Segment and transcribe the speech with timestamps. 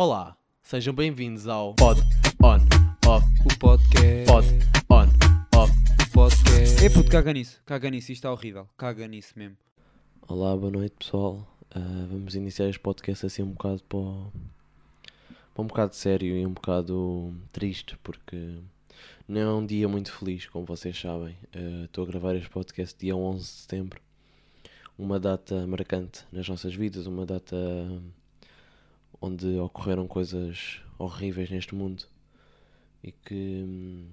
[0.00, 2.00] Olá, sejam bem-vindos ao Pod
[2.42, 2.56] On
[3.06, 4.24] Off O podcast.
[4.26, 4.48] Pod
[4.90, 5.72] On Off
[6.08, 6.82] O podcast.
[6.82, 7.60] É puto, caga nisso.
[7.66, 8.10] Caga nisso.
[8.10, 8.66] Isto está horrível.
[8.78, 9.58] Caga nisso mesmo.
[10.26, 11.46] Olá, boa noite pessoal.
[11.70, 14.32] Ah, vamos iniciar este podcast assim um bocado para, o-
[15.52, 18.56] para um bocado sério e um bocado triste porque
[19.28, 21.36] não é um dia muito feliz, como vocês sabem.
[21.54, 24.00] Ah, Estou a gravar este podcast dia 11 de setembro,
[24.98, 27.54] uma data marcante nas nossas vidas, uma data
[29.20, 32.04] onde ocorreram coisas horríveis neste mundo
[33.02, 34.06] e que hum,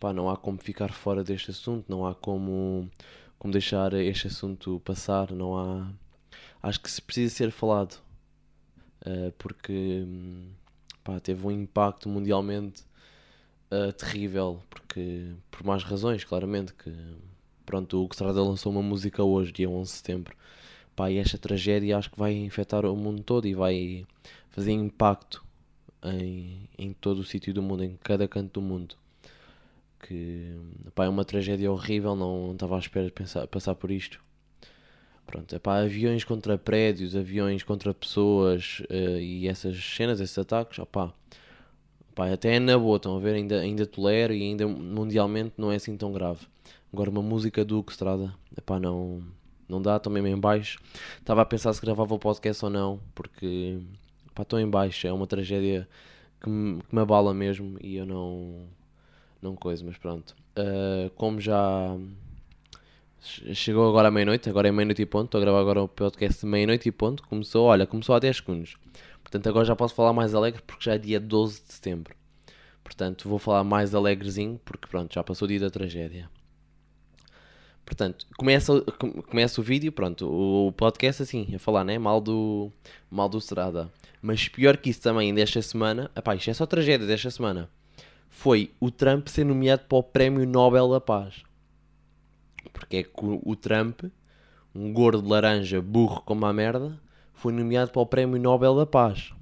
[0.00, 2.90] pá, não há como ficar fora deste assunto, não há como,
[3.38, 5.90] como deixar este assunto passar, não há.
[6.62, 8.00] Acho que se precisa ser falado
[9.04, 10.50] eh, porque hum,
[11.04, 12.84] pá, teve um impacto mundialmente
[13.70, 16.92] eh, terrível, porque por mais razões, claramente, que
[17.66, 20.36] pronto, o Hugo lançou uma música hoje, dia 11 de setembro.
[20.96, 24.06] Pá, e esta tragédia acho que vai infectar o mundo todo e vai
[24.58, 25.44] fazer impacto
[26.02, 28.96] em, em todo o sítio do mundo, em cada canto do mundo.
[30.00, 30.52] Que
[30.94, 34.20] pá, é uma tragédia horrível, não estava à espera de pensar, passar por isto.
[35.24, 41.12] Pronto, epá, aviões contra prédios, aviões contra pessoas eh, e essas cenas, esses ataques, opá,
[42.10, 45.70] opá, até é na boa, estão a ver, ainda, ainda tolero e ainda mundialmente não
[45.70, 46.46] é assim tão grave.
[46.92, 49.22] Agora uma música do Hugo Estrada, epá, não,
[49.68, 50.80] não dá, estou mesmo em baixo.
[51.18, 53.78] Estava a pensar se gravava o podcast ou não, porque
[54.44, 55.88] pá, em baixo, é uma tragédia
[56.40, 58.66] que me, que me abala mesmo e eu não,
[59.42, 60.34] não coisa, mas pronto.
[60.56, 61.96] Ah, como já
[63.20, 65.88] che- chegou agora à meia-noite, agora é meia-noite e ponto, estou a gravar agora o
[65.88, 68.76] podcast de meia-noite e ponto, começou, olha, começou há 10 segundos.
[69.22, 72.14] Portanto, agora já posso falar mais alegre porque já é dia 12 de setembro.
[72.82, 76.30] Portanto, vou falar mais alegrezinho porque pronto, já passou o dia da tragédia.
[77.88, 82.70] Portanto, começa, com- começa o vídeo, pronto, o podcast assim, a falar, né, mal do,
[83.10, 83.90] mal do Serada.
[84.20, 87.70] Mas pior que isso também desta semana, epá, isto é só tragédia desta semana,
[88.28, 91.42] foi o Trump ser nomeado para o Prémio Nobel da Paz.
[92.74, 94.02] Porque é que o, Trump,
[94.74, 97.00] um gordo laranja burro como a merda,
[97.32, 99.32] foi nomeado para o Prémio Nobel da Paz.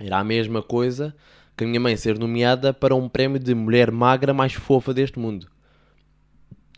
[0.00, 1.14] Era a mesma coisa
[1.54, 5.18] que a minha mãe ser nomeada para um prémio de mulher magra mais fofa deste
[5.18, 5.46] mundo.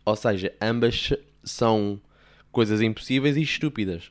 [0.04, 1.12] Ou seja, ambas
[1.44, 2.00] são
[2.50, 4.10] coisas impossíveis e estúpidas.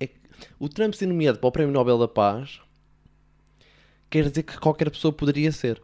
[0.00, 0.08] É
[0.58, 2.60] o Trump ser nomeado para o Prémio Nobel da Paz
[4.10, 5.82] quer dizer que qualquer pessoa poderia ser.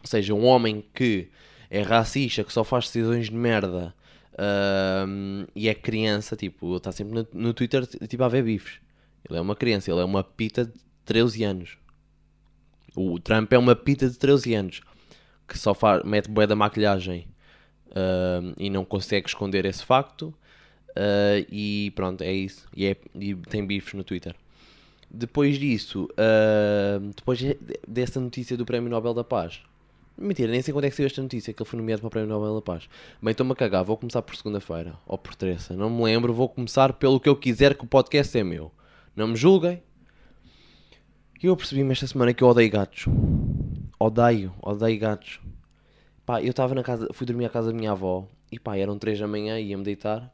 [0.00, 1.30] Ou seja, um homem que
[1.70, 3.94] é racista, que só faz decisões de merda
[4.38, 8.80] ahm, e é criança, tipo, está sempre no, no Twitter tipo, a ver bifes.
[9.28, 10.72] Ele é uma criança, ele é uma pita de
[11.04, 11.78] 13 anos.
[12.94, 14.80] O Trump é uma pita de 13 anos
[15.48, 17.26] que só faz, mete bué da maquilhagem
[17.94, 20.32] ahm, e não consegue esconder esse facto.
[20.96, 22.68] ah, e pronto, é isso.
[22.76, 24.34] E, é- e tem bifes no Twitter.
[25.10, 27.56] Depois disso, ah, depois de-
[27.88, 29.60] dessa notícia do Prémio Nobel da Paz,
[30.18, 32.10] mentira, nem sei quando é que saiu esta notícia que ele foi nomeado para o
[32.10, 32.88] Prémio Nobel da Paz.
[33.22, 36.48] Bem, estou-me a cagar, vou começar por segunda-feira ou por terça, não me lembro, vou
[36.48, 38.70] começar pelo que eu quiser, que o podcast é meu.
[39.16, 39.82] Não me julguem.
[41.42, 43.06] Eu percebi-me esta semana que eu odeio gatos.
[44.04, 45.38] Odeio, odeio gatos.
[46.26, 48.98] Pá, eu estava na casa, fui dormir à casa da minha avó e pá, eram
[48.98, 50.28] 3 da manhã e ia-me deitar.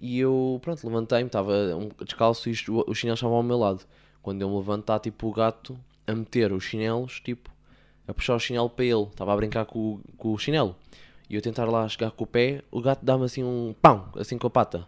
[0.00, 1.52] E eu, pronto, levantei-me, estava
[2.04, 3.84] descalço e os chinelos estavam ao meu lado.
[4.22, 5.76] Quando eu me levantar, tipo, o gato
[6.06, 7.50] a meter os chinelos, tipo,
[8.06, 9.02] a puxar o chinelo para ele.
[9.02, 10.76] Estava a brincar com, o- com o chinelo.
[11.28, 14.38] E eu tentar lá chegar com o pé, o gato dá-me assim um pão, assim
[14.38, 14.86] com a pata.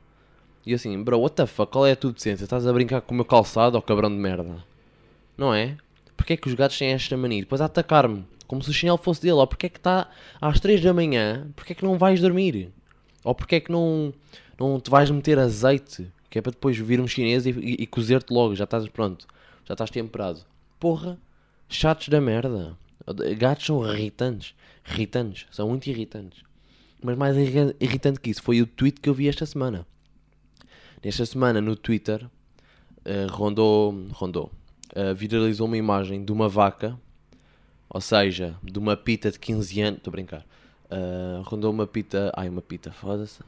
[0.65, 2.45] E assim, bro, what the fuck, qual é a tua decência?
[2.45, 4.65] Estás a brincar com o meu calçado, ó cabrão de merda?
[5.37, 5.77] Não é?
[6.17, 7.41] Porquê é que os gatos têm esta mania?
[7.41, 9.35] Depois a atacar-me, como se o chinelo fosse dele.
[9.35, 10.09] Ou porquê é que está
[10.41, 12.71] às 3 da manhã, porquê é que não vais dormir?
[13.23, 14.13] Ou porquê é que não,
[14.59, 16.11] não te vais meter azeite?
[16.31, 19.27] Que é para depois vir um chinês e, e, e cozer-te logo, já estás pronto,
[19.65, 20.41] já estás temperado.
[20.81, 21.19] Porra,
[21.69, 22.77] chatos da merda.
[23.39, 24.55] Gatos são irritantes,
[24.89, 26.43] irritantes, são muito irritantes.
[27.03, 29.87] Mas mais irri- irritante que isso foi o tweet que eu vi esta semana.
[31.05, 32.27] Nesta semana no Twitter
[33.05, 34.51] eh, rondou, rondou,
[34.95, 36.99] eh, viralizou uma imagem de uma vaca,
[37.89, 40.47] ou seja, de uma pita de 15 anos, estou a brincar,
[40.91, 43.41] Eh, rondou uma pita, ai uma pita, foda-se,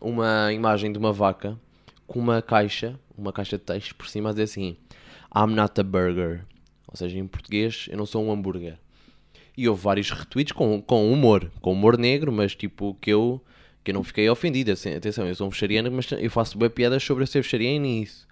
[0.00, 1.58] uma imagem de uma vaca
[2.06, 4.76] com uma caixa, uma caixa de texto por cima a dizer assim,
[5.34, 6.44] I'm not a burger,
[6.86, 8.78] ou seja, em português, eu não sou um hambúrguer.
[9.56, 13.42] E houve vários retweets com, com humor, com humor negro, mas tipo que eu,
[13.82, 14.70] que eu não fiquei ofendido.
[14.72, 17.86] Assim, Atenção, eu sou um vegetariano, mas eu faço bem piadas sobre eu ser vegetariano
[17.86, 18.26] e isso.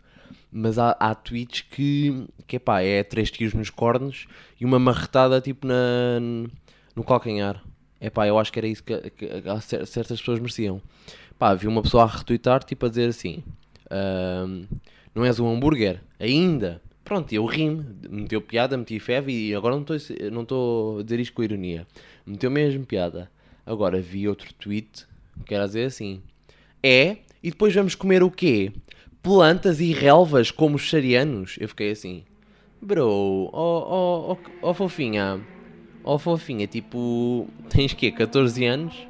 [0.53, 4.27] Mas há, há tweets que, que epá, é três tiros nos cornos
[4.61, 6.21] e uma marretada tipo na,
[6.95, 7.63] no calcanhar.
[8.01, 10.81] Epá, eu acho que era isso que, que- que cer- certas pessoas mereciam.
[11.39, 13.43] Pá, vi uma pessoa a retweetar tipo a dizer assim:
[13.91, 14.65] ahm,
[15.15, 20.43] não és um hambúrguer, ainda, Pronto, eu ri-me, meteu piada, meti feve e agora não
[20.43, 21.85] estou a dizer isto com ironia.
[22.25, 23.29] Meteu mesmo piada.
[23.67, 25.07] Agora vi outro tweet
[25.45, 26.23] que era dizer assim:
[26.81, 28.71] É, e depois vamos comer o quê?
[29.23, 31.57] Plantas e relvas como os sarianos?
[31.61, 32.25] Eu fiquei assim,
[32.81, 35.41] bro, ó oh, oh, oh, fofinha,
[36.03, 38.11] ó fofinha, tipo, tens quê?
[38.11, 39.07] 14 anos?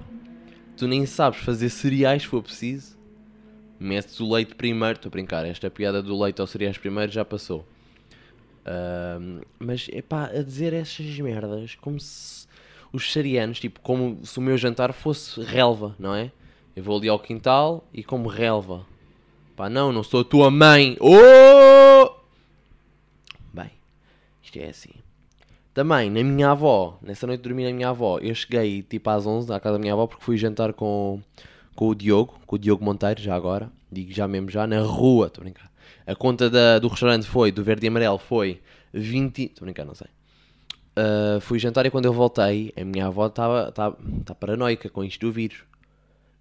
[0.76, 2.98] Tu nem sabes fazer cereais se for preciso?
[3.78, 7.24] Metes o leite primeiro, estou a brincar, esta piada do leite aos cereais primeiro já
[7.24, 7.64] passou.
[8.60, 12.46] Uh, mas, epá, a dizer essas merdas como se
[12.92, 16.32] os sarianos, tipo, como se o meu jantar fosse relva, não é?
[16.74, 18.84] Eu vou ali ao quintal e como relva.
[19.60, 20.96] Pá, não, não sou tua mãe.
[20.98, 22.14] Oh!
[23.52, 23.70] Bem,
[24.42, 24.94] isto é assim.
[25.74, 29.52] Também, na minha avó, nessa noite dormi na minha avó, eu cheguei tipo às 11
[29.52, 31.20] à casa da minha avó porque fui jantar com,
[31.76, 35.26] com o Diogo, com o Diogo Monteiro, já agora, digo já mesmo já, na rua,
[35.26, 35.70] estou a brincar.
[36.06, 38.62] A conta da, do restaurante foi, do verde e amarelo, foi
[38.94, 39.42] 20.
[39.42, 40.08] Estou a brincar, não sei.
[40.96, 45.04] Uh, fui jantar e quando eu voltei, a minha avó estava tá, tá paranoica com
[45.04, 45.64] isto do vírus.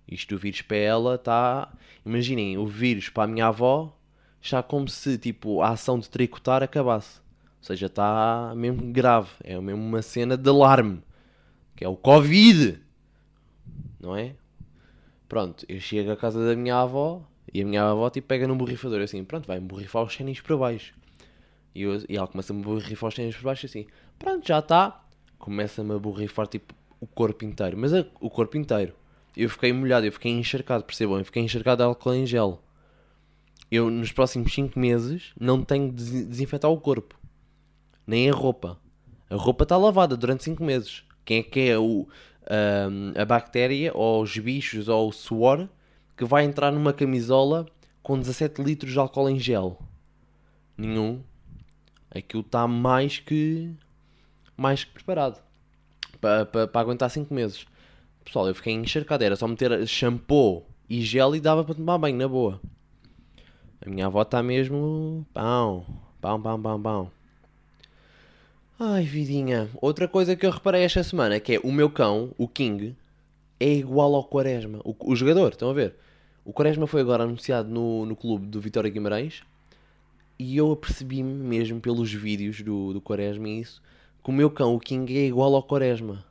[0.10, 1.72] Isto do vírus para ela está.
[2.06, 3.96] Imaginem, o vírus para a minha avó
[4.42, 7.20] está como se tipo, a ação de tricotar acabasse.
[7.60, 9.30] Ou seja, está mesmo grave.
[9.44, 11.04] É mesmo uma cena de alarme.
[11.76, 12.80] Que é o Covid.
[14.00, 14.36] Não é?
[15.28, 17.22] Pronto, eu chego à casa da minha avó
[17.54, 20.58] e a minha avó tipo, pega num borrifador assim, pronto, vai-me borrifar os ténis para
[20.58, 20.96] baixo.
[21.76, 23.86] E, eu, e ela começa-me a borrifar os ténis para baixo assim,
[24.18, 25.04] pronto, já está.
[25.38, 28.94] Começa-me a borrifar tipo o corpo inteiro, mas a, o corpo inteiro.
[29.36, 31.18] Eu fiquei molhado, eu fiquei encharcado, percebam?
[31.20, 32.62] Eu fiquei encharcado de álcool em gel.
[33.72, 37.20] Eu nos próximos 5 meses não tenho de desinfetar o corpo,
[38.06, 38.80] nem a roupa.
[39.30, 41.04] A roupa está lavada durante 5 meses.
[41.24, 42.08] Quem é que é o,
[43.16, 45.70] a bactéria, ou os bichos, ou o suor
[46.18, 47.66] que vai entrar numa camisola
[48.02, 49.80] com 17 litros de álcool em gel.
[50.76, 51.22] Nenhum.
[52.10, 53.72] Aquilo está mais que
[54.58, 55.42] mais que preparado
[56.20, 57.66] para, para, para aguentar 5 meses.
[58.30, 59.24] Pessoal, eu fiquei encharcado.
[59.24, 62.62] Era só meter shampoo e gel e dava para tomar banho, na boa.
[63.84, 65.26] A minha avó está mesmo.
[65.34, 65.84] Pão,
[66.22, 67.12] pão, pão, pão, pão.
[68.80, 69.68] Ai, vidinha.
[69.82, 72.96] Outra coisa que eu reparei esta semana que é o meu cão, o King,
[73.60, 74.80] é igual ao Quaresma.
[74.84, 75.96] O, o jogador, estão a ver?
[76.46, 79.42] O Quaresma foi agora anunciado no, no clube do Vitória Guimarães
[80.38, 83.82] e eu apercebi-me mesmo pelos vídeos do, do Quaresma e isso
[84.24, 86.29] que o meu cão, o King, é igual ao Quaresma.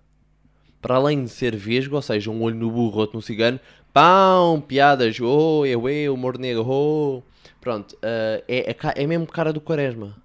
[0.80, 3.58] Para além de ser vesgo, ou seja, um olho no burro, outro no cigano,
[3.92, 7.22] pão, piadas, oh, eu, eu, humor negro, oh.
[7.60, 10.16] Pronto, uh, é, é, é mesmo cara do Quaresma.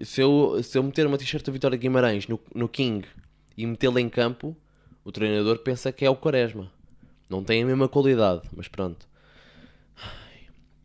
[0.00, 3.06] Se eu, se eu meter uma t-shirt do Vitória Guimarães no, no King
[3.56, 4.56] e metê-la em campo,
[5.04, 6.70] o treinador pensa que é o Quaresma.
[7.28, 9.06] Não tem a mesma qualidade, mas pronto.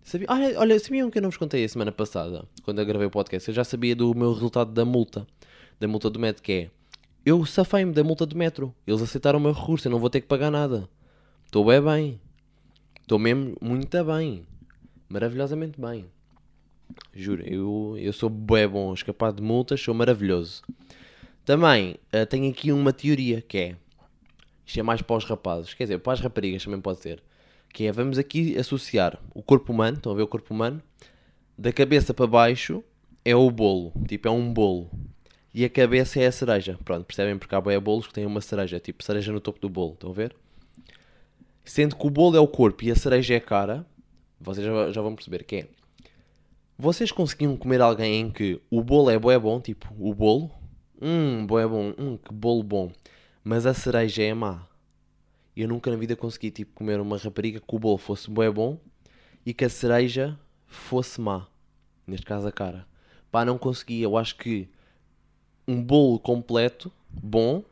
[0.03, 3.07] Sabia, olha, olha, sabiam que eu não vos contei a semana passada, quando eu gravei
[3.07, 3.47] o podcast?
[3.47, 5.25] Eu já sabia do meu resultado da multa,
[5.79, 6.71] da multa do metro, que é
[7.25, 8.73] eu safei-me da multa do metro.
[8.85, 10.89] Eles aceitaram o meu recurso, eu não vou ter que pagar nada.
[11.45, 12.21] Estou bem bem.
[13.01, 14.45] Estou mesmo muito bem.
[15.07, 16.05] Maravilhosamente bem.
[17.13, 20.61] Juro, eu, eu sou bem bom, escapar de multas, sou maravilhoso.
[21.45, 23.75] Também uh, tenho aqui uma teoria que é
[24.65, 27.21] isto é mais para os rapazes, quer dizer, para as raparigas também pode ser.
[27.73, 30.81] Que é, vamos aqui associar o corpo humano, estão a ver o corpo humano?
[31.57, 32.83] Da cabeça para baixo
[33.25, 34.89] é o bolo, tipo é um bolo.
[35.53, 36.79] E a cabeça é a cereja.
[36.83, 37.37] Pronto, percebem?
[37.37, 40.09] Porque há boia bolos que têm uma cereja, tipo cereja no topo do bolo, estão
[40.09, 40.35] a ver?
[41.63, 43.85] Sendo que o bolo é o corpo e a cereja é a cara,
[44.39, 45.67] vocês já, já vão perceber que é.
[46.77, 50.51] Vocês conseguiam comer alguém em que o bolo é boé bom, tipo o bolo?
[51.01, 52.91] Hum, boé bom, hum, que bolo bom
[53.43, 54.65] mas a cereja é má.
[55.55, 58.79] Eu nunca na vida consegui tipo, comer uma rapariga que o bolo fosse bem bom
[59.45, 61.47] e que a cereja fosse má.
[62.07, 62.87] Neste caso a cara.
[63.29, 64.01] Pá, não consegui.
[64.01, 64.69] Eu acho que
[65.67, 67.63] um bolo completo, bom,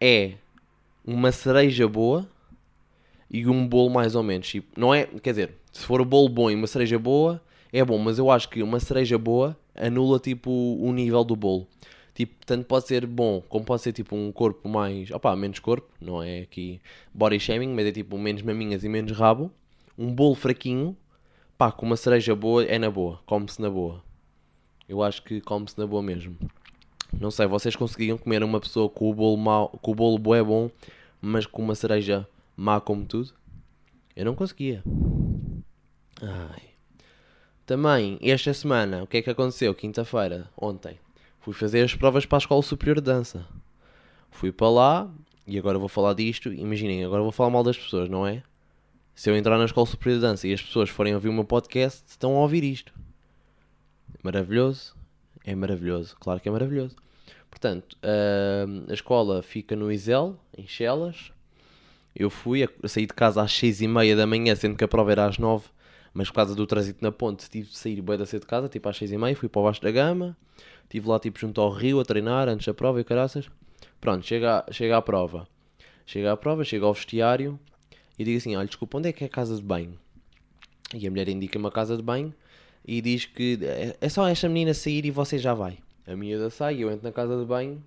[0.00, 0.34] é
[1.04, 2.28] uma cereja boa
[3.30, 4.48] e um bolo mais ou menos.
[4.48, 7.42] Tipo, não é, quer dizer, se for o bolo bom e uma cereja boa,
[7.72, 11.66] é bom, mas eu acho que uma cereja boa anula tipo o nível do bolo.
[12.14, 15.10] Tipo, tanto pode ser bom, como pode ser tipo um corpo mais.
[15.10, 16.80] opá, menos corpo, não é aqui
[17.12, 19.50] body shaming, mas é tipo menos maminhas e menos rabo.
[19.98, 20.96] Um bolo fraquinho,
[21.58, 24.02] pá, com uma cereja boa, é na boa, come-se na boa.
[24.88, 26.36] Eu acho que come-se na boa mesmo.
[27.12, 30.34] Não sei, vocês conseguiam comer uma pessoa com o bolo mau, com o bolo bom
[30.34, 30.70] é bom,
[31.20, 33.32] mas com uma cereja má como tudo?
[34.14, 34.82] Eu não conseguia.
[36.20, 36.62] Ai.
[37.66, 39.74] Também, esta semana, o que é que aconteceu?
[39.74, 40.98] Quinta-feira, ontem.
[41.40, 43.46] Fui fazer as provas para a Escola Superior de Dança.
[44.30, 45.10] Fui para lá
[45.46, 46.52] e agora vou falar disto.
[46.52, 48.42] Imaginem, agora vou falar mal das pessoas, não é?
[49.14, 51.44] Se eu entrar na Escola Superior de Dança e as pessoas forem ouvir o meu
[51.44, 52.92] podcast, estão a ouvir isto.
[54.22, 54.95] maravilhoso,
[55.46, 56.94] é maravilhoso, claro que é maravilhoso.
[57.48, 61.32] Portanto, a escola fica no Isel, em Chelas.
[62.14, 65.12] Eu fui, saí de casa às 6 e meia da manhã, sendo que a prova
[65.12, 65.68] era às 9,
[66.12, 68.68] mas por causa do trânsito na ponte tive de sair bué da cedo de casa,
[68.68, 70.36] tipo às 6 e meia, fui para o Baixo da Gama,
[70.82, 73.48] estive lá tipo junto ao rio a treinar antes da prova e caraças.
[74.00, 75.46] Pronto, chega, a- chega à prova.
[76.06, 77.58] Chega à prova, chega ao vestiário
[78.18, 79.98] e digo assim, olha, desculpa, onde é que é a casa de banho?
[80.94, 82.32] E a mulher indica-me a casa de banho
[82.86, 85.78] e diz que é- é só esta menina sair e você já vai.
[86.06, 87.82] A miúda sai, eu entro na casa de banho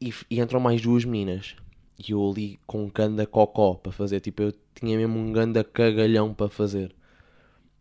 [0.00, 1.56] e, e entram mais duas meninas.
[1.98, 4.20] E eu ali com um ganda cocó para fazer.
[4.20, 6.94] Tipo, eu tinha mesmo um ganda cagalhão para fazer.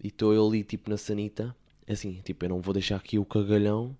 [0.01, 1.55] E estou eu ali, tipo, na sanita.
[1.87, 3.95] Assim, tipo, eu não vou deixar aqui o cagalhão,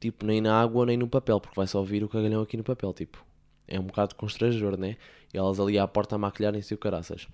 [0.00, 2.64] tipo, nem na água nem no papel, porque vai só vir o cagalhão aqui no
[2.64, 3.24] papel, tipo.
[3.68, 4.96] É um bocado constrangedor, né?
[5.32, 7.28] E elas ali à porta a maquilharem-se o caraças.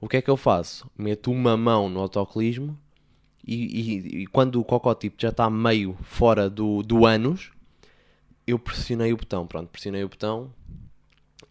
[0.00, 0.88] O que é que eu faço?
[0.96, 2.78] Meto uma mão no autocolismo
[3.54, 7.50] e, e- e quando o cocó tipo, já está meio fora do, do ânus,
[8.46, 9.46] eu pressionei o botão.
[9.46, 10.52] Pronto, pressionei o botão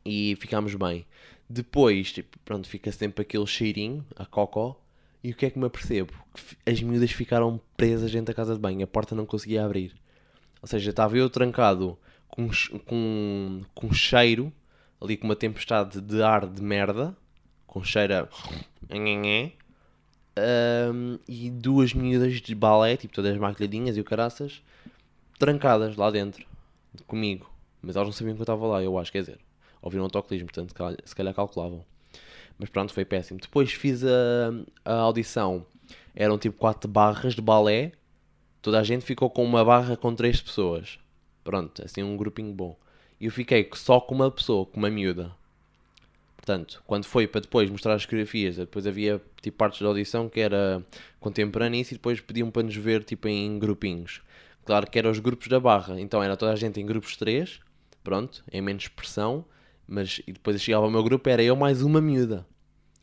[0.05, 1.05] e ficámos bem.
[1.49, 4.79] Depois, tipo, pronto, fica sempre aquele cheirinho, a cocó.
[5.23, 6.13] E o que é que me apercebo?
[6.65, 9.93] As miúdas ficaram presas dentro da casa de banho, a porta não conseguia abrir.
[10.61, 12.47] Ou seja, estava eu trancado com,
[12.85, 14.53] com, com cheiro,
[15.01, 17.17] ali com uma tempestade de ar de merda,
[17.67, 18.29] com cheiro
[20.39, 24.61] ahm, e duas miúdas de balé, tipo todas maquilhadinhas e o caraças,
[25.37, 26.45] trancadas lá dentro,
[27.07, 27.49] comigo.
[27.81, 29.39] Mas elas não sabiam que eu estava lá, eu acho, quer dizer,
[29.81, 30.73] ouviram o autocolismo, portanto,
[31.05, 31.85] se calhar calculavam.
[32.57, 33.39] Mas pronto, foi péssimo.
[33.39, 34.09] Depois fiz a,
[34.83, 35.65] a audição,
[36.13, 37.93] eram tipo quatro barras de balé,
[38.61, 40.99] toda a gente ficou com uma barra com três pessoas.
[41.43, 42.77] Pronto, assim um grupinho bom.
[43.19, 45.31] E eu fiquei só com uma pessoa, com uma miúda.
[46.49, 50.39] Portanto, quando foi para depois mostrar as coreografias, depois havia tipo partes da audição que
[50.39, 50.83] era
[51.19, 54.19] contemporâneas e depois pediam para nos ver tipo em grupinhos.
[54.65, 57.19] Claro que eram os grupos da barra, então era toda a gente em grupos de
[57.19, 57.59] três,
[58.03, 59.45] pronto, em menos pressão,
[59.87, 62.47] mas e depois chegava o meu grupo, era eu mais uma miúda.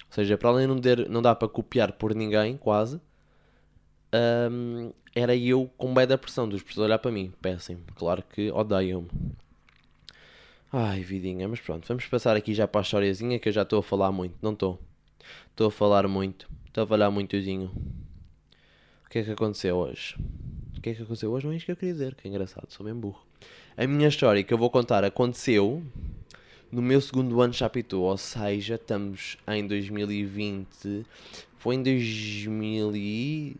[0.08, 3.00] Ou seja, para além de não, ter, não dá para copiar por ninguém, quase,
[4.50, 7.32] hum, era eu com bem da pressão dos professores olhar para mim.
[7.40, 7.82] Péssimo.
[7.94, 9.08] Claro que odeiam-me.
[10.72, 13.78] Ai, vidinha, mas pronto, vamos passar aqui já para a historiazinha que eu já estou
[13.78, 14.34] a falar muito.
[14.42, 14.80] Não estou.
[15.50, 16.48] Estou a falar muito.
[16.66, 17.70] Estou a falar muitozinho.
[19.04, 20.16] O que é que aconteceu hoje?
[20.76, 21.46] O que é que aconteceu hoje?
[21.46, 22.14] Não é isto que eu queria dizer.
[22.16, 23.24] Que engraçado, sou mesmo burro.
[23.76, 25.82] A minha história que eu vou contar aconteceu
[26.70, 31.06] no meu segundo ano de Chapitou, ou seja, estamos em 2020.
[31.58, 33.56] Foi em 2000 e...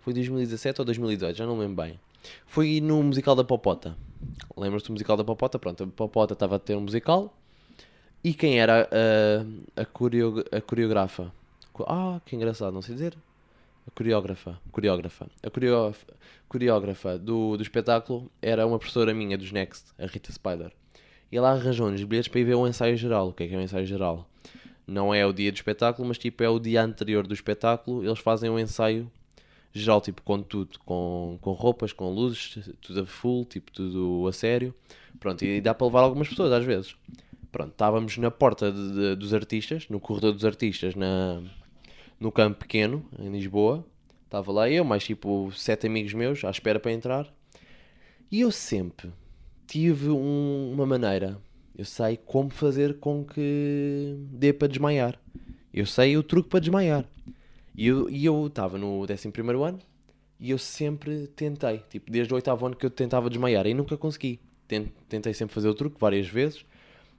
[0.00, 2.00] Foi 2017 ou 2018, já não me lembro bem.
[2.46, 3.94] Foi no musical da Popota.
[4.56, 5.58] Lembras-te do musical da Popota?
[5.58, 7.34] Pronto, a Popota estava a ter um musical.
[8.22, 8.88] E quem era
[9.76, 11.32] a, a, coreo, a coreografa?
[11.72, 13.16] Co- Ah, que engraçado, não sei dizer.
[13.86, 14.58] A coreógrafa.
[14.70, 15.26] Coreógrafa.
[15.42, 16.06] A coreógrafa,
[16.48, 20.70] coreógrafa do, do espetáculo era uma professora minha dos Next, a Rita Spider.
[21.32, 23.28] E ela arranjou-nos bilhetes para ir ver o ensaio geral.
[23.28, 24.28] O que é que é o ensaio geral?
[24.86, 28.04] Não é o dia do espetáculo, mas tipo é o dia anterior do espetáculo.
[28.04, 29.10] Eles fazem um ensaio
[29.72, 34.32] geral, tipo com tudo, com, com roupas, com luzes, tudo a full, tipo tudo a
[34.32, 34.74] sério.
[35.18, 36.96] Pronto, e dá para levar algumas pessoas às vezes.
[37.52, 41.42] Pronto, estávamos na porta de- de- dos artistas, no corredor dos artistas, na,
[42.18, 43.84] no campo pequeno, em Lisboa.
[44.24, 47.32] Estava lá eu, mais tipo sete amigos meus, à espera para entrar.
[48.30, 49.10] E eu sempre
[49.66, 51.38] tive um- uma maneira.
[51.76, 55.18] Eu sei como fazer com que dê para desmaiar.
[55.74, 57.04] Eu sei o truque para desmaiar.
[57.76, 59.28] E eu estava no 11
[59.66, 59.78] ano
[60.38, 63.96] e eu sempre tentei, tipo, desde o oitavo ano que eu tentava desmaiar e nunca
[63.96, 64.40] consegui.
[64.68, 66.64] Ten- Tentei sempre fazer o truque várias vezes,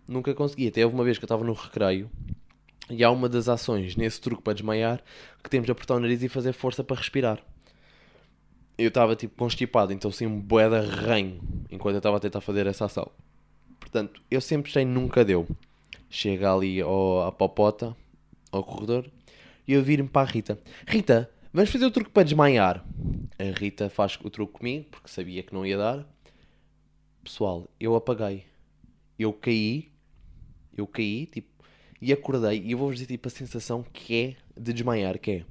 [0.08, 0.68] nunca consegui.
[0.68, 2.10] Até houve uma vez que eu estava no recreio
[2.90, 5.02] e há uma das ações nesse truque para desmaiar
[5.44, 7.44] que temos de apertar o nariz e fazer força para respirar.
[8.78, 11.40] Eu estava tipo constipado, então sim um bué de arranho
[11.70, 13.10] enquanto eu estava a tentar fazer essa ação.
[13.80, 15.48] Portanto, eu sempre sei, nunca deu.
[16.10, 17.96] Chega ali ao, à popota,
[18.52, 19.06] ao corredor,
[19.68, 20.60] e eu viro-me para a Rita.
[20.88, 22.86] Rita, vamos fazer o truque para desmaiar.
[23.38, 26.06] A Rita faz o truque comigo, porque sabia que não ia dar.
[27.24, 28.46] Pessoal, eu apaguei.
[29.18, 29.92] Eu caí,
[30.76, 31.50] eu caí, tipo,
[32.02, 32.62] e acordei.
[32.62, 35.46] E eu vou-vos dizer, tipo, a sensação que é de desmaiar, que é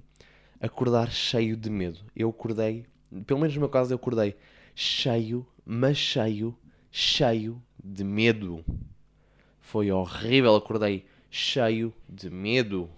[0.61, 2.01] acordar cheio de medo.
[2.15, 2.85] Eu acordei,
[3.27, 4.37] pelo menos no meu caso, eu acordei
[4.75, 6.57] cheio, mas cheio,
[6.91, 8.65] cheio de medo.
[9.61, 12.91] Foi horrível, acordei cheio de medo.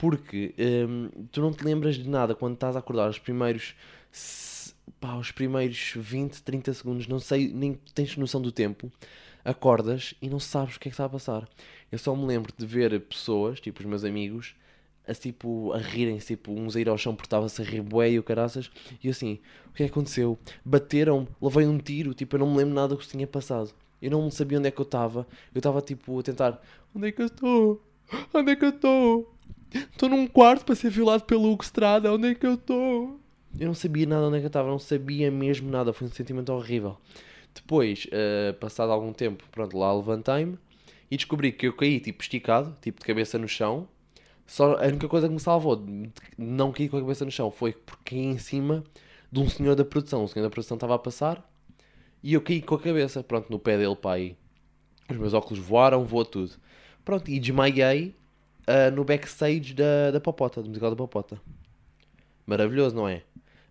[0.00, 3.74] Porque hum, tu não te lembras de nada quando estás a acordar os primeiros.
[4.98, 8.90] Pá, os primeiros 20, 30 segundos, não sei, nem tens noção do tempo.
[9.44, 11.46] Acordas e não sabes o que é que está a passar.
[11.92, 14.54] Eu só me lembro de ver pessoas, tipo os meus amigos,
[15.06, 18.18] a, tipo, a rirem-se, tipo, uns a ir ao chão porque estava-se a rir e
[18.18, 18.70] o caraças.
[19.04, 19.38] E assim,
[19.68, 20.38] o que é que aconteceu?
[20.64, 23.70] Bateram, levei um tiro, tipo, eu não me lembro nada do que se tinha passado.
[24.00, 25.26] Eu não sabia onde é que eu estava.
[25.54, 26.60] Eu estava, tipo, a tentar,
[26.94, 27.84] onde é que eu estou?
[28.32, 29.39] Onde é que eu estou?
[29.72, 33.20] Estou num quarto para ser violado pelo Hugo Strada, onde é que eu estou?
[33.58, 36.10] Eu não sabia nada onde é que eu estava, não sabia mesmo nada, foi um
[36.10, 36.96] sentimento horrível.
[37.54, 40.58] Depois, uh, passado algum tempo, pronto, lá levantei-me
[41.10, 43.88] e descobri que eu caí, tipo, esticado, tipo, de cabeça no chão.
[44.46, 47.50] Só a única coisa que me salvou de não cair com a cabeça no chão
[47.50, 48.84] foi porque caí em cima
[49.30, 50.24] de um senhor da produção.
[50.24, 51.48] O senhor da produção estava a passar
[52.22, 54.36] e eu caí com a cabeça, pronto, no pé dele, pá, aí.
[55.08, 56.52] Os meus óculos voaram, voou tudo.
[57.04, 58.14] Pronto, e desmaiei
[58.70, 61.40] uh, no backstage da, da Popota, do musical da Popota.
[62.46, 63.22] Maravilhoso, não é?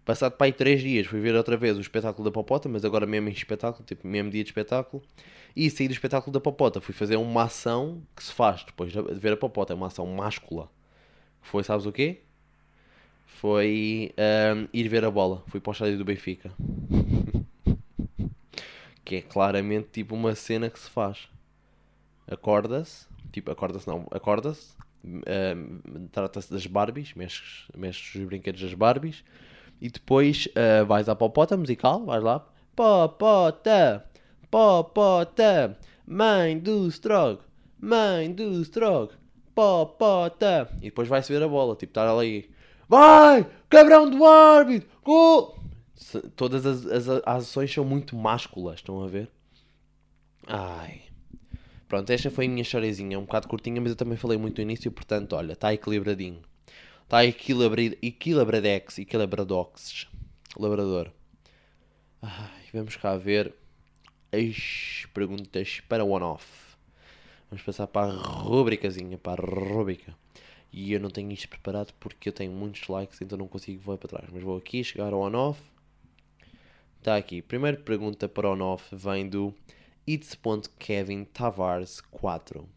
[0.06, 3.06] Passado para aí 3 dias fui ver outra vez o espetáculo da Popota, mas agora
[3.06, 5.04] mesmo em espetáculo, tipo, mesmo dia de espetáculo.
[5.56, 9.02] E saí do espetáculo da Popota, fui fazer uma ação que se faz depois de
[9.16, 10.70] ver a Popota, é uma ação máscula.
[11.42, 12.22] Foi, sabes o quê?
[13.26, 14.14] Foi
[14.56, 15.44] um, ir ver a bola.
[15.48, 16.52] Fui para o estádio do Benfica.
[19.06, 21.30] que é claramente tipo uma cena que se faz.
[22.28, 29.24] Acorda-se, tipo, acorda-se não, acorda-se, um, trata-se das Barbies, mexes, mexes os brinquedos das Barbies,
[29.82, 34.06] e depois uh, vais à popota musical, vais lá, popota,
[34.50, 37.40] popota, mãe do Strog,
[37.80, 39.14] mãe do Strog,
[39.56, 42.50] popota, e depois vai-se ver a bola, tipo, estar ali,
[42.88, 45.58] vai, cabrão do árbitro, gol!
[46.36, 49.30] Todas as, as, as ações são muito másculas, estão a ver?
[50.48, 51.09] Ai.
[51.90, 54.62] Pronto, esta foi a minha chorezinha, um bocado curtinha, mas eu também falei muito no
[54.62, 56.40] início, portanto, olha, está equilibradinho.
[57.02, 60.08] Está equilibradex, equilibradox,
[60.56, 61.12] labrador.
[62.22, 63.56] Ai, vamos cá ver
[64.32, 66.46] as perguntas para one-off.
[67.50, 70.16] Vamos passar para a rubricazinha, para a rubrica.
[70.72, 73.98] E eu não tenho isto preparado porque eu tenho muitos likes, então não consigo voar
[73.98, 74.30] para trás.
[74.32, 75.60] Mas vou aqui chegar ao on-off.
[77.00, 77.42] Está aqui.
[77.42, 79.52] Primeira pergunta para on-off vem do
[80.08, 82.68] It's.Kevin Tavares 4.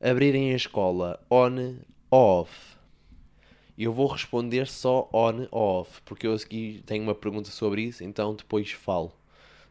[0.00, 1.76] Abrirem a escola on
[2.10, 2.76] off.
[3.76, 8.34] Eu vou responder só on off, porque eu aqui tenho uma pergunta sobre isso, então
[8.34, 9.12] depois falo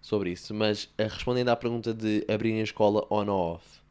[0.01, 0.53] sobre isso.
[0.53, 3.81] Mas eh, respondendo à pergunta de abrirem a escola on off.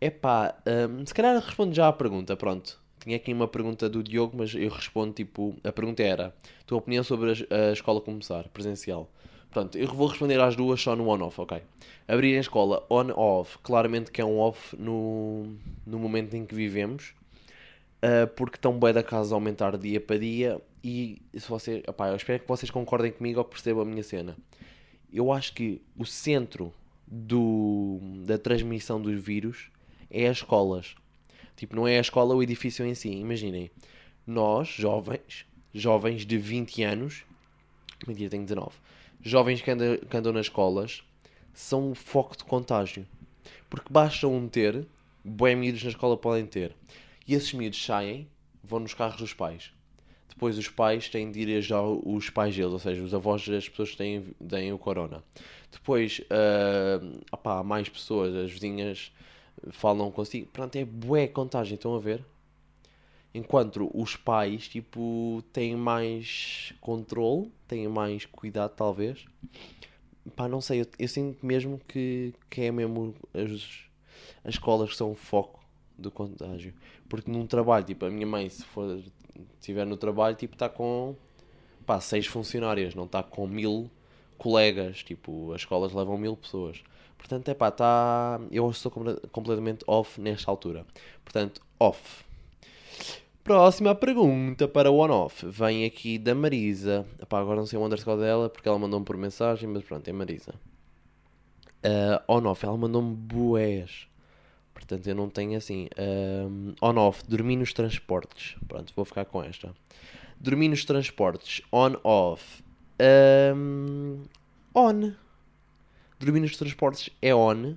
[0.00, 2.80] Epá, um, se calhar respondo já à pergunta, pronto.
[2.98, 5.56] Tinha aqui uma pergunta do Diogo, mas eu respondo tipo.
[5.64, 6.34] A pergunta era:
[6.66, 9.10] tua opinião sobre a, a escola começar, presencial?
[9.52, 11.62] Portanto, eu vou responder às duas só no on-off, ok?
[12.08, 15.54] Abrir a escola on-off, claramente que é um off no,
[15.86, 17.12] no momento em que vivemos,
[18.02, 22.08] uh, porque estão bem da casa a aumentar dia para dia e se vocês, opá,
[22.08, 24.34] eu espero que vocês concordem comigo ou percebam a minha cena.
[25.12, 26.72] Eu acho que o centro
[27.06, 29.68] do, da transmissão dos vírus
[30.10, 30.94] é as escolas.
[31.56, 33.10] Tipo, não é a escola o edifício em si.
[33.10, 33.70] Imaginem,
[34.26, 37.24] nós, jovens, jovens de 20 anos,
[38.08, 38.72] mentira, tenho 19
[39.22, 41.02] jovens que andam, que andam nas escolas
[41.54, 43.06] são o foco de contágio.
[43.68, 44.86] Porque basta um ter,
[45.24, 46.74] bem miúdos na escola podem ter.
[47.26, 48.28] E esses miúdos saem,
[48.62, 49.72] vão nos carros dos pais.
[50.28, 53.68] Depois os pais têm de ir já os pais deles, ou seja, os avós das
[53.68, 55.22] pessoas que têm, têm o corona.
[55.70, 59.12] Depois, uh, opá, mais pessoas, as vizinhas
[59.70, 60.48] falam consigo.
[60.52, 62.24] Pronto, é bué contagem, estão a ver?
[63.34, 69.24] Enquanto os pais, tipo, têm mais controle, têm mais cuidado, talvez.
[70.36, 73.86] Pá, não sei, eu, eu sinto mesmo que, que é mesmo as,
[74.44, 75.64] as escolas que são o foco
[75.96, 76.74] do contágio.
[77.08, 79.02] Porque num trabalho, tipo, a minha mãe, se for
[79.58, 81.16] estiver no trabalho, tipo, está com,
[81.86, 83.90] pá, seis funcionárias, não está com mil
[84.36, 85.02] colegas.
[85.02, 86.82] Tipo, as escolas levam mil pessoas.
[87.16, 88.40] Portanto, é pá, tá...
[88.50, 88.90] eu estou
[89.30, 90.84] completamente off nesta altura.
[91.24, 92.24] Portanto, off.
[93.44, 95.44] Próxima pergunta para o on-off.
[95.46, 97.04] Vem aqui da Marisa.
[97.20, 100.12] Epá, agora não sei o underscore dela porque ela mandou-me por mensagem, mas pronto, é
[100.12, 100.54] Marisa.
[101.84, 104.06] Uh, on-off, ela mandou-me boés.
[104.72, 105.88] Portanto, eu não tenho assim.
[105.98, 108.54] Uh, on-off, dormir nos transportes.
[108.68, 109.74] Pronto, vou ficar com esta.
[110.38, 111.62] Dormir nos transportes.
[111.72, 112.62] On-off.
[113.56, 114.22] Um,
[114.72, 115.14] on.
[116.20, 117.74] Dormir nos transportes é on.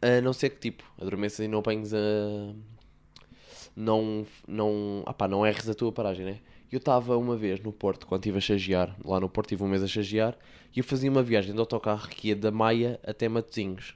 [0.00, 2.54] A não ser que tipo, adormeças e não apanhes a
[3.76, 6.38] não, não, apá, não erres a tua paragem, né?
[6.72, 9.68] Eu estava uma vez no Porto, quando estive a chagiar, lá no Porto tive um
[9.68, 10.36] mês a chagiar,
[10.74, 13.94] e eu fazia uma viagem de autocarro que ia da Maia até Matosinhos.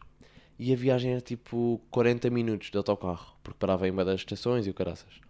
[0.59, 4.67] E a viagem era tipo 40 minutos de autocarro, porque parava em uma das estações
[4.67, 5.21] e o caraças.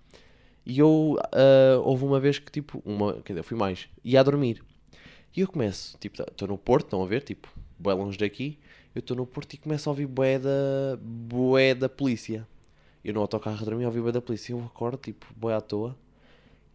[0.67, 4.23] E eu, uh, houve uma vez que tipo, uma, quer dizer, fui mais, ia a
[4.23, 4.63] dormir.
[5.35, 8.59] E eu começo, tipo, estou no Porto, estão a ver, tipo, bem longe daqui,
[8.95, 12.47] eu estou no Porto e começo a ouvir bué da, bué da polícia.
[13.05, 14.53] Eu no autocarro a dormir, ouvi o da polícia.
[14.53, 15.97] Eu acordo, tipo, boi à toa.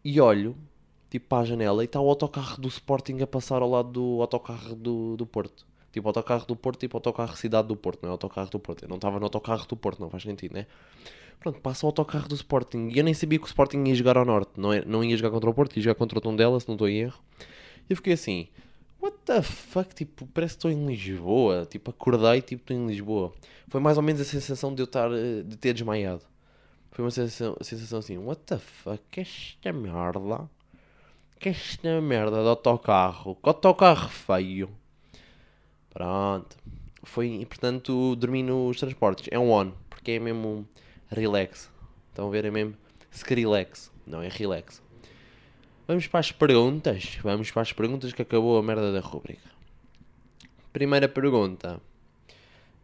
[0.03, 0.55] E olho,
[1.09, 4.21] tipo, para a janela e está o autocarro do Sporting a passar ao lado do
[4.21, 5.65] autocarro do, do Porto.
[5.91, 8.83] Tipo, autocarro do Porto, tipo, autocarro Cidade do Porto, não é autocarro do Porto.
[8.83, 10.67] Eu não estava no autocarro do Porto, não faz sentido, né?
[11.39, 12.89] Pronto, passa o autocarro do Sporting.
[12.89, 14.51] E eu nem sabia que o Sporting ia jogar ao Norte.
[14.57, 16.75] Não, é, não ia jogar contra o Porto, ia jogar contra o Tondela, se não
[16.75, 17.19] estou em erro.
[17.88, 18.47] E eu fiquei assim,
[19.06, 19.94] what the fuck?
[19.94, 21.68] Tipo, parece que estou em Lisboa.
[21.70, 23.34] Tipo, acordei, tipo, estou em Lisboa.
[23.68, 26.24] Foi mais ou menos a sensação de eu estar, eh, de ter desmaiado.
[26.91, 29.02] Foi uma sensação, sensação assim, what the fuck?
[29.12, 30.50] Que esta merda?
[31.39, 33.36] Que esta merda de autocarro?
[33.36, 34.70] Que autocarro feio?
[35.91, 36.58] Pronto.
[37.04, 39.28] Foi, e, portanto, dormi nos transportes.
[39.32, 40.68] É um on, porque é mesmo
[41.10, 41.70] relax.
[42.10, 42.46] Estão a ver?
[42.46, 42.76] É mesmo
[43.12, 43.91] Skrillex.
[44.08, 44.82] Não, é relax.
[45.88, 47.19] Vamos para as perguntas.
[47.21, 49.52] Vamos para as perguntas que acabou a merda da rubrica.
[50.74, 51.80] Primeira pergunta.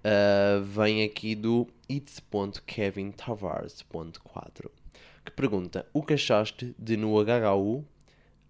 [0.03, 4.71] Uh, vem aqui do its.kevintavares.4
[5.23, 7.85] que pergunta o que achaste de no HHU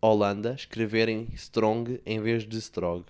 [0.02, 3.04] Holanda escreverem strong em vez de strog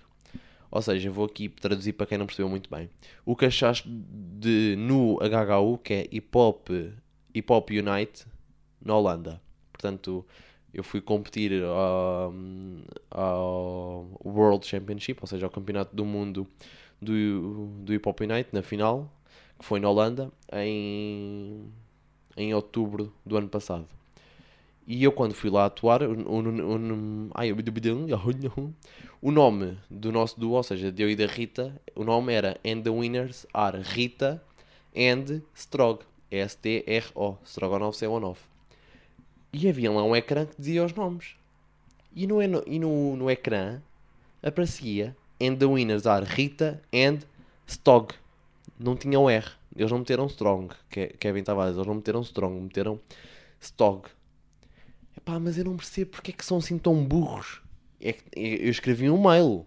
[0.72, 2.90] ou seja, vou aqui traduzir para quem não percebeu muito bem
[3.24, 6.70] o que achaste de no HHU que é Hip Hop,
[7.36, 8.26] Hip -Hop Unite
[8.84, 9.40] na Holanda
[9.72, 10.26] portanto
[10.74, 12.34] eu fui competir ao,
[13.10, 16.48] ao World Championship, ou seja, ao Campeonato do Mundo
[17.02, 19.12] do, do Hip Hop Unite na final,
[19.60, 21.66] que foi na Holanda, em,
[22.38, 23.88] em outubro do ano passado.
[24.88, 26.02] E eu, quando fui lá atuar,
[29.22, 32.60] o nome do nosso duo, ou seja, de eu e da Rita, o nome era
[32.66, 34.44] And the Winners are Rita
[34.96, 36.02] and Strog.
[36.32, 37.38] S-T-R-O.
[37.44, 38.51] Strogonoff C19.
[39.54, 41.36] E havia lá um ecrã que dizia os nomes.
[42.14, 43.82] E no, e no, no ecrã
[44.42, 47.22] aparecia And the winners are Rita and
[47.68, 48.14] Stog.
[48.80, 49.48] Não tinha o R.
[49.76, 50.76] Eles não meteram Strong.
[51.20, 53.00] Kevin Tavares, eles não meteram Strong, meteram
[53.60, 54.08] Stog.
[55.18, 57.60] Epá, mas eu não percebo porque é que são assim tão burros.
[58.00, 59.66] É que eu escrevi um mail.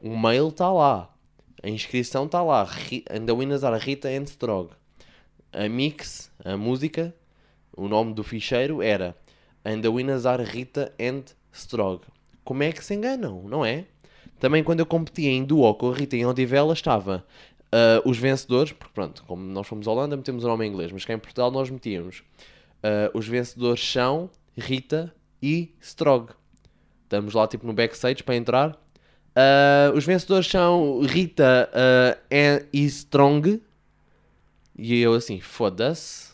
[0.00, 1.12] O mail está lá.
[1.60, 2.68] A inscrição está lá.
[3.10, 4.70] And the winners are Rita and Strog.
[5.52, 7.12] A mix, a música,
[7.76, 9.16] o nome do ficheiro era
[9.64, 9.82] And
[10.26, 12.02] are Rita and Strog.
[12.44, 13.84] Como é que se enganam, não é?
[14.38, 17.24] Também quando eu competia em duo com a Rita em Odivela estava
[17.66, 20.90] uh, os vencedores, porque pronto, como nós fomos à Holanda metemos o nome em inglês,
[20.90, 22.22] mas cá em Portugal nós metíamos
[22.80, 26.30] uh, os vencedores são Rita e Strog.
[27.04, 28.70] Estamos lá tipo no backstage para entrar.
[29.30, 31.70] Uh, os vencedores são Rita
[32.72, 33.62] e Strong.
[34.76, 36.29] E eu assim, foda-se.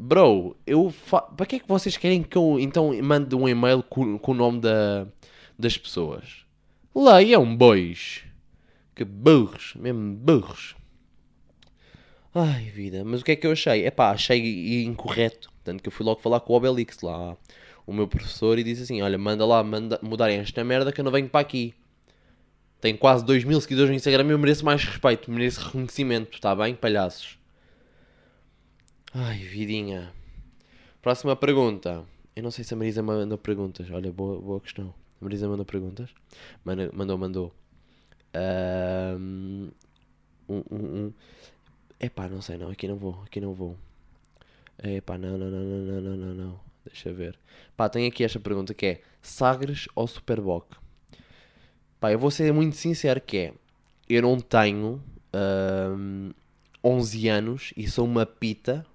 [0.00, 1.22] Bro, eu fa...
[1.22, 4.34] para que é que vocês querem que eu então mande um e-mail com, com o
[4.34, 5.08] nome da,
[5.58, 6.44] das pessoas?
[6.94, 8.22] Leiam, bois.
[8.94, 10.76] Que burros, mesmo burros.
[12.32, 13.04] Ai, vida.
[13.04, 13.84] Mas o que é que eu achei?
[13.84, 15.50] É pá, achei incorreto.
[15.64, 17.36] Tanto que eu fui logo falar com o Obelix lá,
[17.84, 21.04] o meu professor, e disse assim: Olha, manda lá manda mudarem esta merda que eu
[21.04, 21.74] não venho para aqui.
[22.80, 26.54] Tenho quase 2 mil seguidores no Instagram e eu mereço mais respeito, mereço reconhecimento, está
[26.54, 27.37] bem, palhaços?
[29.14, 30.12] Ai, vidinha.
[31.00, 32.04] Próxima pergunta.
[32.36, 33.90] Eu não sei se a Marisa mandou perguntas.
[33.90, 34.92] Olha, boa, boa questão.
[35.20, 36.10] A Marisa mandou perguntas.
[36.64, 37.18] Mandou, mandou.
[37.18, 37.54] mandou.
[39.18, 39.70] Um,
[40.48, 41.12] um, um.
[41.98, 42.70] Epá, não sei não.
[42.70, 43.22] Aqui não vou.
[43.24, 43.76] Aqui não vou.
[44.82, 46.60] Epá, não, não, não, não, não, não, não.
[46.84, 47.38] Deixa ver.
[47.76, 50.76] Pá, tem aqui esta pergunta que é Sagres ou Superboc?
[51.98, 53.54] Pá, eu vou ser muito sincero que é.
[54.06, 55.02] Eu não tenho
[55.34, 56.30] um,
[56.84, 58.86] 11 anos e sou uma pita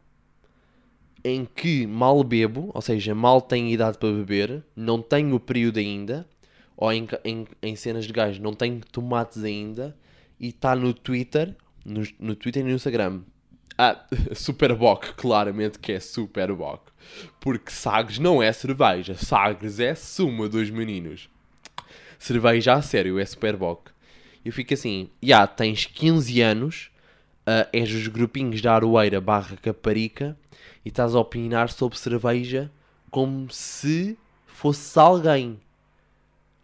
[1.23, 5.77] em que mal bebo, ou seja, mal tenho idade para beber, não tenho o período
[5.79, 6.27] ainda,
[6.75, 9.95] ou em, em, em cenas de gajos não tenho tomates ainda,
[10.39, 11.55] e está no Twitter,
[11.85, 13.21] no, no Twitter e no Instagram.
[13.77, 14.05] Ah,
[14.35, 16.91] Superboc, claramente que é Superboc.
[17.39, 21.29] Porque Sagres não é cerveja, Sagres é suma dos meninos.
[22.19, 23.89] Cerveja a sério é Superboc.
[24.43, 26.91] Eu fico assim, já yeah, tens 15 anos,
[27.47, 30.37] uh, és os grupinhos da Aroeira barra Caparica,
[30.83, 32.71] e estás a opinar sobre cerveja
[33.09, 35.59] como se fosse alguém.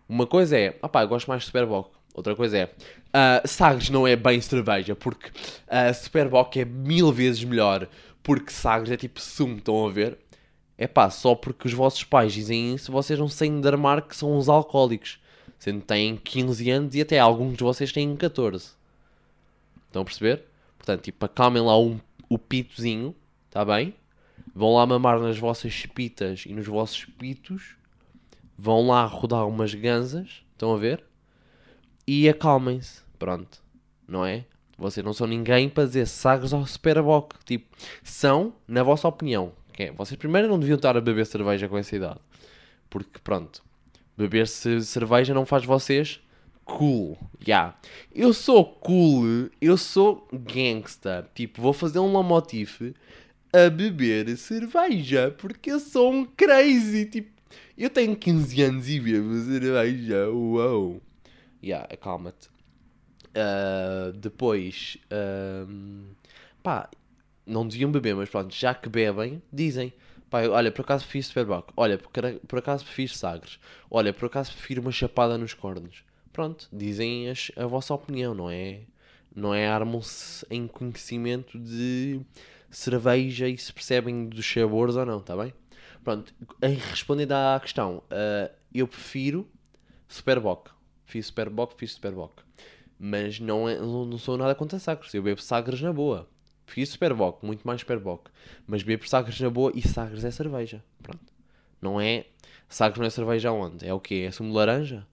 [0.07, 1.91] Uma coisa é, opá, eu gosto mais de Superboc.
[2.13, 7.43] Outra coisa é, uh, Sagres não é bem cerveja, porque uh, Superboc é mil vezes
[7.43, 7.87] melhor,
[8.23, 10.17] porque Sagres é tipo sumo, estão a ver?
[10.77, 14.15] É pá, só porque os vossos pais dizem isso, vocês não saem de armar que
[14.15, 15.19] são uns alcoólicos.
[15.59, 18.71] Sendo que têm 15 anos e até alguns de vocês têm 14.
[19.87, 20.48] Estão a perceber?
[20.89, 23.93] Portanto, tipo, acalmem lá um, o pitozinho, está bem?
[24.55, 27.75] Vão lá mamar nas vossas pitas e nos vossos pitos.
[28.57, 30.43] Vão lá rodar umas ganzas.
[30.51, 31.03] Estão a ver?
[32.07, 33.03] E acalmem-se.
[33.19, 33.61] Pronto.
[34.07, 34.45] Não é?
[34.79, 37.33] Vocês não são ninguém para dizer Sagres ou Superboc.
[37.45, 37.67] Tipo,
[38.01, 39.51] são, na vossa opinião.
[39.71, 42.19] Que é, vocês primeiro não deviam estar a beber cerveja com essa idade.
[42.89, 43.61] Porque, pronto,
[44.17, 46.19] beber ce- cerveja não faz vocês
[46.77, 47.17] cool.
[47.45, 47.75] Yeah.
[48.13, 51.29] Eu sou cool, eu sou gangsta.
[51.33, 52.93] Tipo, vou fazer um lomotif
[53.51, 55.33] a beber cerveja.
[55.37, 57.05] Porque eu sou um crazy.
[57.05, 57.29] Tipo,
[57.77, 60.29] eu tenho 15 anos e bebo cerveja.
[60.29, 61.01] Uou.
[61.63, 62.49] Yeah, acalma-te.
[63.29, 64.97] Uh, depois,
[65.67, 66.05] um,
[66.63, 66.89] pá,
[67.45, 69.93] não deviam beber, mas pronto, já que bebem, dizem,
[70.29, 72.11] pá, olha, por acaso prefiro Superboc, olha, por,
[72.47, 76.03] por acaso prefiro Sagres, olha, por acaso prefiro uma chapada nos cornos.
[76.39, 78.83] Pronto, dizem as- a vossa opinião, não é?
[79.35, 82.21] Não é armam-se em conhecimento de
[82.69, 85.53] cerveja e se percebem dos sabores ou não, tá bem?
[86.01, 89.49] Pronto, em respondendo à questão, uh, eu prefiro
[90.07, 90.69] Superboc.
[91.03, 92.41] Fiz Superboc, fiz Superboc.
[92.97, 95.13] Mas não, é, não sou nada contra Sagres.
[95.13, 96.25] Eu bebo Sagres na boa.
[96.65, 98.29] Fiz Superboc, muito mais Superboc.
[98.65, 100.81] Mas bebo Sagres na boa e Sagres é cerveja.
[101.03, 101.33] Pronto.
[101.81, 102.27] Não é.
[102.69, 103.85] Sagres não é cerveja aonde?
[103.85, 104.23] É o quê?
[104.25, 105.05] É sumo de laranja?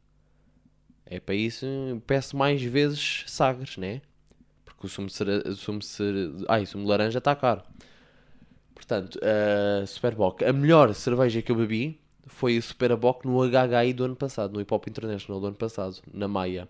[1.07, 1.65] É para isso.
[2.07, 4.03] Peço mais vezes Sagres, né?
[4.65, 6.45] Porque o sumo de, sumo de.
[6.49, 7.63] Ai, sumo de laranja está caro.
[8.75, 10.43] Portanto, uh, Superboc.
[10.43, 14.61] A melhor cerveja que eu bebi foi o Superboc no HHI do ano passado, no
[14.61, 16.69] Hip Hop International do ano passado, na Maia.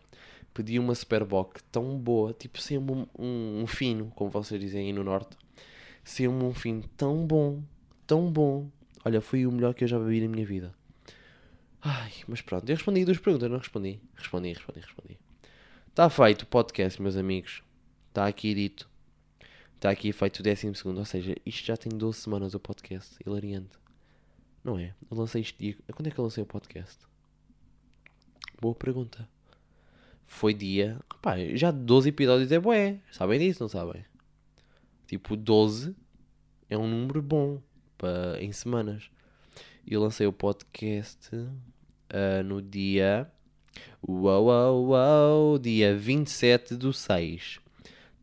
[0.55, 4.93] Pedi uma Superboc tão boa, tipo sempre um, um, um fino, como vocês dizem aí
[4.93, 5.37] no Norte.
[6.05, 7.61] Sempre um fino tão bom,
[8.07, 8.69] tão bom.
[9.05, 10.73] Olha, foi o melhor que eu já bebi na minha vida.
[11.89, 14.01] Ai, mas pronto, eu respondi duas perguntas, não respondi?
[14.17, 15.19] Respondi, respondi, respondi.
[15.89, 17.63] Está feito o podcast, meus amigos.
[18.09, 18.91] Está aqui dito.
[19.77, 23.17] Está aqui feito o décimo segundo, ou seja, isto já tem 12 semanas o podcast,
[23.25, 23.79] hilariante.
[24.65, 24.97] Não é?
[25.09, 25.77] Eu lancei isto dia...
[25.93, 26.99] Quando é que eu lancei o podcast?
[28.61, 29.29] Boa pergunta.
[30.27, 30.99] Foi dia...
[31.23, 32.99] Pá, já 12 episódios é bué.
[33.13, 34.05] Sabem disso, não sabem?
[35.07, 35.95] Tipo, 12
[36.69, 37.63] é um número bom
[37.97, 39.09] para em semanas.
[39.87, 41.31] Eu lancei o podcast
[42.11, 43.31] ah, no dia...
[44.09, 47.61] Uau, uau, uau, dia 27 do 6.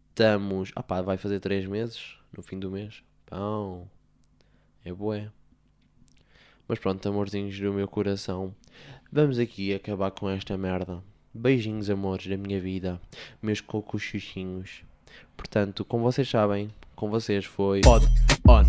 [0.09, 0.71] Estamos...
[0.75, 3.03] Ah pá, vai fazer 3 meses no fim do mês.
[3.25, 3.89] Pão.
[4.85, 5.29] É bué.
[6.67, 8.55] Mas pronto, amorzinhos do meu coração.
[9.11, 11.03] Vamos aqui acabar com esta merda.
[11.33, 12.99] Beijinhos, amores da minha vida.
[13.41, 14.83] Meus cocochuchinhos.
[15.35, 17.81] Portanto, como vocês sabem, com vocês foi...
[17.81, 18.05] Pod
[18.47, 18.63] on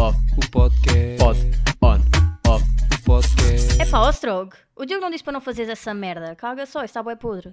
[0.00, 0.18] off.
[0.36, 1.18] O podcast.
[1.18, 1.38] Pod
[1.82, 2.89] on off.
[3.10, 3.82] Podcast.
[3.82, 6.36] É pá, ó Strog, o Diogo não disse para não fazeres essa merda.
[6.36, 7.52] Caga só, está bem podre.